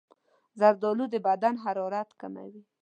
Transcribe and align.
زردالو 0.59 1.05
د 1.13 1.15
بدن 1.27 1.55
حرارت 1.63 2.09
کموي. 2.21 2.61